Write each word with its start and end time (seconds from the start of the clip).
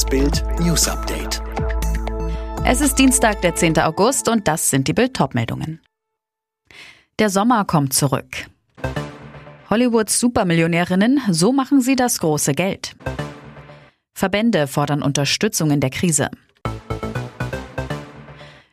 Das 0.00 0.08
Bild 0.08 0.42
News 0.60 0.88
Update. 0.88 1.42
Es 2.64 2.80
ist 2.80 2.94
Dienstag, 2.94 3.42
der 3.42 3.54
10. 3.54 3.78
August 3.80 4.30
und 4.30 4.48
das 4.48 4.70
sind 4.70 4.88
die 4.88 4.94
Bild 4.94 5.12
meldungen 5.34 5.82
Der 7.18 7.28
Sommer 7.28 7.66
kommt 7.66 7.92
zurück. 7.92 8.46
Hollywoods 9.68 10.18
Supermillionärinnen, 10.18 11.20
so 11.28 11.52
machen 11.52 11.82
sie 11.82 11.96
das 11.96 12.18
große 12.18 12.54
Geld. 12.54 12.96
Verbände 14.14 14.68
fordern 14.68 15.02
Unterstützung 15.02 15.70
in 15.70 15.80
der 15.80 15.90
Krise. 15.90 16.30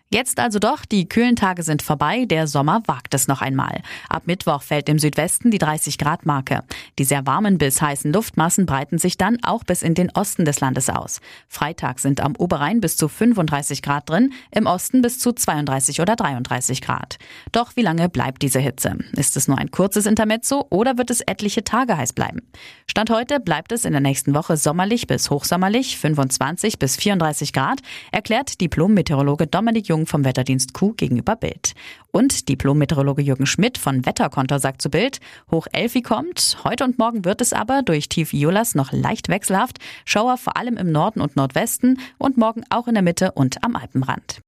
Jetzt 0.10 0.39
also 0.39 0.58
doch, 0.58 0.86
die 0.86 1.10
kühlen 1.10 1.36
Tage 1.36 1.64
sind 1.64 1.82
vorbei, 1.82 2.24
der 2.24 2.48
Sommer 2.48 2.82
wagt 2.86 3.14
es 3.14 3.28
noch 3.28 3.42
einmal. 3.42 3.82
Ab 4.07 4.24
Mittwoch 4.26 4.62
fällt 4.62 4.88
im 4.88 5.00
Südwesten 5.00 5.52
die 5.52 5.57
30 5.57 5.98
Grad 5.98 6.26
Marke. 6.26 6.64
Die 6.98 7.04
sehr 7.04 7.28
warmen 7.28 7.57
bis 7.57 7.82
heißen 7.82 8.14
Luftmassen 8.14 8.66
breiten 8.66 9.00
sich 9.00 9.18
dann 9.18 9.38
auch 9.43 9.66
bis 9.66 9.82
in 9.82 9.96
den 9.96 10.10
Osten 10.12 10.46
des 10.46 10.62
Landes 10.62 10.89
aus. 10.89 11.20
Freitag 11.50 12.00
sind 12.00 12.21
am 12.21 12.38
Oberrhein 12.38 12.80
bis 12.80 12.96
zu 12.96 13.10
35 13.10 13.82
Grad 13.82 14.10
drin, 14.10 14.32
im 14.52 14.66
Osten 14.66 15.02
bis 15.02 15.20
zu 15.20 15.33
32 15.33 16.00
oder 16.00 16.16
33 16.16 16.82
Grad. 16.82 17.18
Doch 17.52 17.75
wie 17.75 17.82
lange 17.82 18.08
bleibt 18.08 18.44
diese 18.44 18.60
Hitze? 18.60 18.97
Ist 19.11 19.36
es 19.36 19.50
nur 19.50 19.58
ein 19.58 19.71
kurzes 19.71 20.05
Intermezzo 20.05 20.68
oder 20.69 20.97
wird 20.97 21.10
es 21.10 21.19
etliche 21.19 21.66
Tage 21.66 21.97
heiß 21.97 22.14
bleiben? 22.14 22.39
Stand 22.89 23.10
heute 23.10 23.42
bleibt 23.42 23.74
es 23.74 23.83
in 23.83 23.92
der 23.92 24.00
nächsten 24.00 24.33
Woche 24.33 24.55
sommerlich 24.55 25.05
bis 25.05 25.30
hochsommerlich, 25.30 25.97
25 25.97 26.80
bis 26.80 26.96
34 26.96 27.52
Grad, 27.52 27.82
erklärt 28.14 28.61
Diplom-Meteorologe 28.61 29.47
Dominik 29.47 29.89
Jung 29.89 29.96
Jung 29.97 30.06
vom 30.06 30.24
Wetterdienst 30.24 30.74
Q 30.74 30.93
gegenüber 30.93 31.36
Bild. 31.36 31.74
Und 32.11 32.50
Diplom-Meteorologe 32.50 33.22
Jürgen 33.22 33.45
Schmidt 33.45 33.78
von 33.78 34.05
Wetterkonto 34.05 34.58
sagt 34.59 34.81
zu 34.81 34.89
Bild, 34.89 35.19
hoch 35.52 35.67
Elfi 35.72 36.02
kommt, 36.02 36.58
heute 36.64 36.83
und 36.83 37.00
morgen 37.00 37.25
wird 37.25 37.42
es 37.42 37.53
aber 37.53 37.81
durch 37.81 38.09
Tief 38.09 38.31
Jolas 38.33 38.75
noch 38.75 38.91
leicht 38.91 39.30
wechselhaft, 39.30 39.80
Schauer 40.05 40.38
vor 40.38 40.55
allem 40.58 40.78
im 40.78 40.91
Norden 40.91 41.22
und 41.22 41.36
Nordwesten 41.36 42.00
und 42.17 42.38
morgen 42.38 42.64
auch 42.69 42.88
in 42.88 42.94
der 42.94 43.03
Mitte 43.03 43.31
und 43.31 43.63
am 43.63 43.75
Alpenrand. 43.75 44.41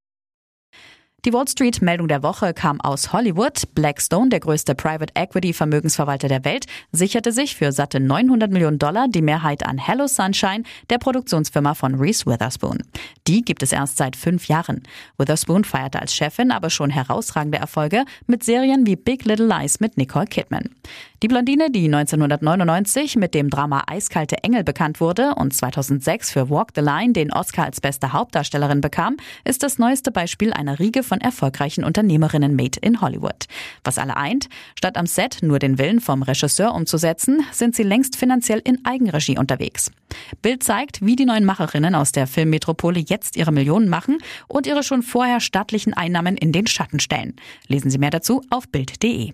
Die 1.25 1.33
Wall 1.33 1.49
Street 1.49 1.81
Meldung 1.81 2.07
der 2.07 2.23
Woche 2.23 2.53
kam 2.53 2.79
aus 2.79 3.11
Hollywood. 3.11 3.75
Blackstone, 3.75 4.29
der 4.29 4.39
größte 4.39 4.73
Private 4.73 5.13
Equity 5.15 5.51
Vermögensverwalter 5.51 6.29
der 6.29 6.45
Welt, 6.45 6.65
sicherte 6.93 7.33
sich 7.33 7.57
für 7.57 7.73
satte 7.73 7.99
900 7.99 8.49
Millionen 8.49 8.79
Dollar 8.79 9.09
die 9.09 9.21
Mehrheit 9.21 9.65
an 9.65 9.77
Hello 9.77 10.07
Sunshine, 10.07 10.63
der 10.89 10.97
Produktionsfirma 10.97 11.73
von 11.73 11.95
Reese 11.95 12.25
Witherspoon. 12.25 12.77
Die 13.27 13.41
gibt 13.41 13.63
es 13.63 13.73
erst 13.73 13.97
seit 13.97 14.15
fünf 14.15 14.47
Jahren. 14.47 14.83
Witherspoon 15.17 15.65
feierte 15.65 16.01
als 16.01 16.15
Chefin 16.15 16.51
aber 16.51 16.69
schon 16.69 16.89
herausragende 16.89 17.57
Erfolge 17.57 18.05
mit 18.25 18.45
Serien 18.45 18.85
wie 18.85 18.95
Big 18.95 19.25
Little 19.25 19.47
Lies 19.47 19.81
mit 19.81 19.97
Nicole 19.97 20.25
Kidman. 20.25 20.69
Die 21.21 21.27
Blondine, 21.27 21.69
die 21.69 21.93
1999 21.93 23.17
mit 23.17 23.33
dem 23.33 23.49
Drama 23.49 23.83
Eiskalte 23.87 24.41
Engel 24.41 24.63
bekannt 24.63 25.01
wurde 25.01 25.35
und 25.35 25.53
2006 25.53 26.31
für 26.31 26.49
Walk 26.49 26.69
the 26.75 26.81
Line 26.81 27.11
den 27.11 27.33
Oscar 27.33 27.65
als 27.65 27.81
beste 27.81 28.13
Hauptdarstellerin 28.13 28.79
bekam, 28.79 29.17
ist 29.43 29.63
das 29.63 29.79
neueste 29.79 30.11
Beispiel 30.11 30.53
einer 30.53 30.79
Riege 30.79 31.03
von 31.09 31.19
erfolgreichen 31.19 31.83
Unternehmerinnen 31.83 32.55
made 32.55 32.79
in 32.81 33.02
Hollywood. 33.02 33.47
Was 33.83 33.97
alle 33.97 34.15
eint, 34.15 34.47
statt 34.75 34.95
am 34.95 35.05
Set 35.05 35.39
nur 35.41 35.59
den 35.59 35.77
Willen 35.77 35.99
vom 35.99 36.23
Regisseur 36.23 36.73
umzusetzen, 36.73 37.43
sind 37.52 37.75
sie 37.75 37.83
längst 37.83 38.15
finanziell 38.15 38.61
in 38.63 38.85
Eigenregie 38.85 39.37
unterwegs. 39.37 39.91
Bild 40.41 40.63
zeigt, 40.63 41.05
wie 41.05 41.15
die 41.15 41.25
neuen 41.25 41.45
Macherinnen 41.45 41.95
aus 41.95 42.11
der 42.11 42.27
Filmmetropole 42.27 42.99
jetzt 42.99 43.35
ihre 43.35 43.52
Millionen 43.52 43.89
machen 43.89 44.19
und 44.47 44.67
ihre 44.67 44.83
schon 44.83 45.03
vorher 45.03 45.39
staatlichen 45.39 45.93
Einnahmen 45.93 46.37
in 46.37 46.52
den 46.52 46.67
Schatten 46.67 46.99
stellen. 46.99 47.35
Lesen 47.67 47.89
Sie 47.89 47.97
mehr 47.97 48.11
dazu 48.11 48.41
auf 48.49 48.69
Bild.de. 48.69 49.33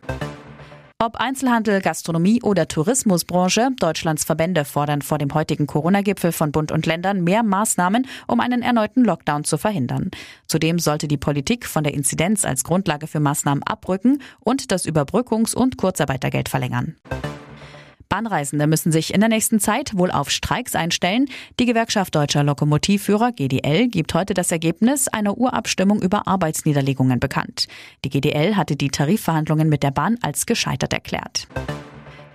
Ob 0.97 1.17
Einzelhandel, 1.17 1.81
Gastronomie 1.81 2.41
oder 2.41 2.69
Tourismusbranche, 2.69 3.67
Deutschlands 3.77 4.23
Verbände 4.23 4.63
fordern 4.63 5.01
vor 5.01 5.17
dem 5.17 5.33
heutigen 5.33 5.67
Corona-Gipfel 5.67 6.31
von 6.31 6.53
Bund 6.53 6.71
und 6.71 6.85
Ländern 6.85 7.21
mehr 7.21 7.43
Maßnahmen, 7.43 8.07
um 8.27 8.39
einen 8.39 8.61
erneuten 8.61 9.03
Lockdown 9.03 9.43
zu 9.43 9.57
verhindern. 9.57 10.09
Zudem 10.47 10.79
sollte 10.79 11.09
die 11.09 11.17
Politik 11.17 11.65
von 11.65 11.83
der 11.83 11.93
Inzidenz 11.93 12.45
als 12.45 12.63
Grundlage 12.63 13.07
für 13.07 13.19
Maßnahmen 13.19 13.61
abrücken 13.63 14.21
und 14.39 14.71
das 14.71 14.85
Überbrückungs- 14.85 15.53
und 15.53 15.75
Kurzarbeitergeld 15.75 16.47
verlängern. 16.47 16.95
Bahnreisende 18.09 18.67
müssen 18.67 18.91
sich 18.91 19.13
in 19.13 19.19
der 19.19 19.29
nächsten 19.29 19.59
Zeit 19.59 19.97
wohl 19.97 20.11
auf 20.11 20.29
Streiks 20.29 20.75
einstellen. 20.75 21.25
Die 21.59 21.65
Gewerkschaft 21.65 22.15
Deutscher 22.15 22.43
Lokomotivführer 22.43 23.31
GDL 23.31 23.87
gibt 23.87 24.13
heute 24.13 24.33
das 24.33 24.51
Ergebnis 24.51 25.07
einer 25.07 25.37
Urabstimmung 25.37 26.01
über 26.01 26.27
Arbeitsniederlegungen 26.27 27.19
bekannt. 27.19 27.67
Die 28.03 28.09
GDL 28.09 28.55
hatte 28.55 28.75
die 28.75 28.89
Tarifverhandlungen 28.89 29.69
mit 29.69 29.83
der 29.83 29.91
Bahn 29.91 30.17
als 30.21 30.45
gescheitert 30.45 30.93
erklärt. 30.93 31.47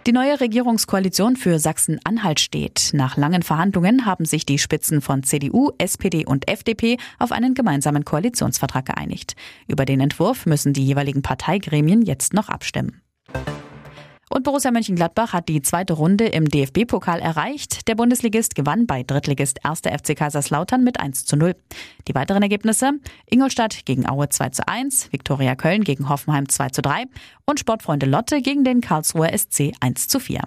Die 0.07 0.13
neue 0.13 0.41
Regierungskoalition 0.41 1.37
für 1.37 1.59
Sachsen-Anhalt 1.59 2.41
steht. 2.41 2.91
Nach 2.95 3.19
langen 3.19 3.43
Verhandlungen 3.43 4.07
haben 4.07 4.25
sich 4.25 4.47
die 4.47 4.59
Spitzen 4.59 5.03
von 5.03 5.23
CDU, 5.25 5.73
SPD 5.77 6.25
und 6.25 6.51
FDP 6.51 6.97
auf 7.19 7.33
einen 7.33 7.53
gemeinsamen 7.53 8.07
Koalitionsvertrag 8.07 8.87
geeinigt. 8.87 9.37
Über 9.69 9.85
den 9.85 10.01
Entwurf 10.01 10.47
müssen 10.47 10.73
die 10.73 10.87
jeweiligen 10.87 11.21
Parteigremien 11.21 12.01
jetzt 12.01 12.33
noch 12.33 12.49
abstimmen. 12.49 13.03
Und 14.33 14.45
Borussia 14.45 14.71
Mönchengladbach 14.71 15.33
hat 15.33 15.49
die 15.49 15.61
zweite 15.61 15.95
Runde 15.95 16.27
im 16.27 16.45
DFB-Pokal 16.45 17.19
erreicht. 17.19 17.89
Der 17.89 17.97
Bundesligist 17.97 18.55
gewann 18.55 18.87
bei 18.87 19.03
Drittligist 19.03 19.65
1. 19.65 19.81
FC 19.81 20.17
Kaiserslautern 20.17 20.85
mit 20.85 21.01
1 21.01 21.25
zu 21.25 21.37
0. 21.37 21.57
Die 22.07 22.15
weiteren 22.15 22.41
Ergebnisse 22.41 22.93
Ingolstadt 23.29 23.85
gegen 23.87 24.09
Aue 24.09 24.29
2 24.29 24.51
zu 24.51 24.69
1, 24.69 25.13
Viktoria 25.13 25.57
Köln 25.57 25.83
gegen 25.83 26.09
Hoffenheim 26.09 26.49
2 26.49 26.69
zu 26.69 26.81
3 26.81 27.07
und 27.45 27.59
Sportfreunde 27.59 28.07
Lotte 28.07 28.41
gegen 28.41 28.63
den 28.63 28.81
Karlsruher 28.81 29.37
SC 29.37 29.73
1 29.81 30.07
zu 30.07 30.21
4. 30.21 30.43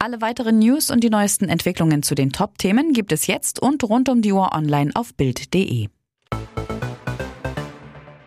Alle 0.00 0.20
weiteren 0.20 0.58
News 0.58 0.90
und 0.90 1.04
die 1.04 1.10
neuesten 1.10 1.48
Entwicklungen 1.48 2.02
zu 2.02 2.16
den 2.16 2.32
Top-Themen 2.32 2.94
gibt 2.94 3.12
es 3.12 3.28
jetzt 3.28 3.62
und 3.62 3.84
rund 3.84 4.08
um 4.08 4.22
die 4.22 4.32
Uhr 4.32 4.52
online 4.52 4.90
auf 4.94 5.14
Bild.de. 5.14 5.88